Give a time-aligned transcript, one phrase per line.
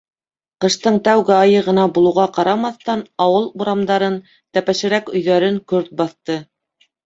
[0.63, 4.19] Ҡыштың тәүге айы ғына булыуға ҡарамаҫтан, ауыл урамдарын,
[4.59, 6.45] тәпәшерәк өйҙәрен көрт баҫты.